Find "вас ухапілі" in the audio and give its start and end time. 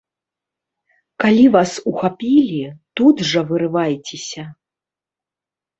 1.55-2.63